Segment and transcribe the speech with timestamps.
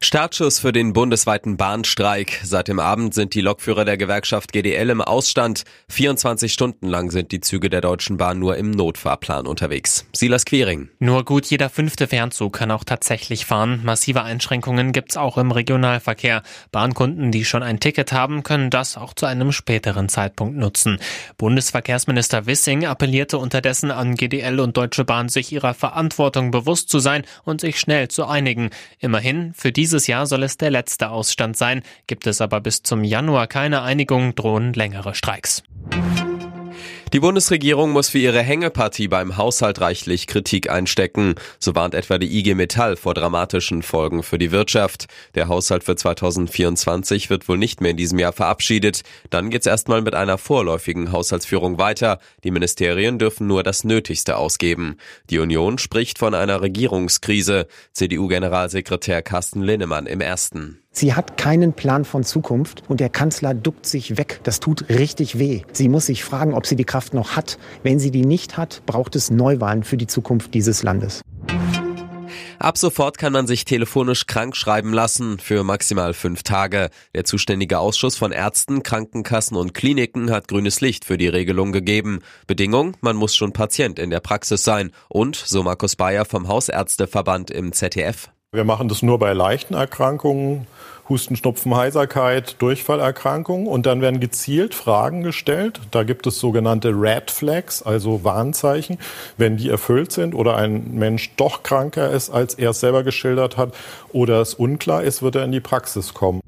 [0.00, 2.40] Startschuss für den bundesweiten Bahnstreik.
[2.44, 5.64] Seit dem Abend sind die Lokführer der Gewerkschaft GDL im Ausstand.
[5.88, 10.06] 24 Stunden lang sind die Züge der Deutschen Bahn nur im Notfahrplan unterwegs.
[10.12, 10.88] Silas Quering.
[11.00, 13.80] Nur gut jeder fünfte Fernzug kann auch tatsächlich fahren.
[13.84, 16.42] Massive Einschränkungen gibt's auch im Regionalverkehr.
[16.70, 20.98] Bahnkunden, die schon ein Ticket haben, können das auch zu einem späteren Zeitpunkt nutzen.
[21.38, 27.24] Bundesverkehrsminister Wissing appellierte unterdessen an GDL und Deutsche Bahn, sich ihrer Verantwortung bewusst zu sein
[27.44, 28.70] und sich schnell zu einigen.
[29.00, 31.82] Immerhin, für diese dieses Jahr soll es der letzte Ausstand sein.
[32.06, 35.62] Gibt es aber bis zum Januar keine Einigung, drohen längere Streiks.
[37.14, 41.36] Die Bundesregierung muss für ihre Hängepartie beim Haushalt reichlich Kritik einstecken.
[41.58, 45.06] So warnt etwa die IG Metall vor dramatischen Folgen für die Wirtschaft.
[45.34, 49.04] Der Haushalt für 2024 wird wohl nicht mehr in diesem Jahr verabschiedet.
[49.30, 52.18] Dann geht's erstmal mit einer vorläufigen Haushaltsführung weiter.
[52.44, 54.98] Die Ministerien dürfen nur das Nötigste ausgeben.
[55.30, 57.68] Die Union spricht von einer Regierungskrise.
[57.94, 60.82] CDU-Generalsekretär Carsten Linnemann im ersten.
[60.90, 64.40] Sie hat keinen Plan von Zukunft und der Kanzler duckt sich weg.
[64.42, 65.62] Das tut richtig weh.
[65.72, 67.58] Sie muss sich fragen, ob sie die Kraft noch hat.
[67.82, 71.20] Wenn sie die nicht hat, braucht es Neuwahlen für die Zukunft dieses Landes.
[72.58, 76.90] Ab sofort kann man sich telefonisch krank schreiben lassen für maximal fünf Tage.
[77.14, 82.20] Der zuständige Ausschuss von Ärzten, Krankenkassen und Kliniken hat grünes Licht für die Regelung gegeben.
[82.48, 87.52] Bedingung, man muss schon Patient in der Praxis sein und, so Markus Bayer vom Hausärzteverband
[87.52, 88.30] im ZDF.
[88.50, 90.66] Wir machen das nur bei leichten Erkrankungen,
[91.06, 95.82] Husten, Schnupfen, Heiserkeit, Durchfallerkrankungen und dann werden gezielt Fragen gestellt.
[95.90, 98.96] Da gibt es sogenannte Red Flags, also Warnzeichen.
[99.36, 103.58] Wenn die erfüllt sind oder ein Mensch doch kranker ist, als er es selber geschildert
[103.58, 103.74] hat
[104.14, 106.40] oder es unklar ist, wird er in die Praxis kommen.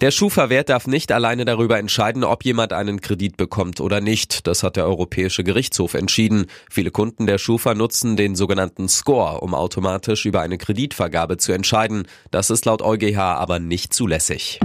[0.00, 4.46] Der Schufa-Wert darf nicht alleine darüber entscheiden, ob jemand einen Kredit bekommt oder nicht.
[4.46, 6.46] Das hat der Europäische Gerichtshof entschieden.
[6.70, 12.06] Viele Kunden der Schufa nutzen den sogenannten Score, um automatisch über eine Kreditvergabe zu entscheiden.
[12.30, 14.60] Das ist laut EuGH aber nicht zulässig.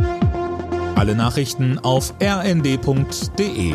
[0.96, 3.74] Alle Nachrichten auf rnd.de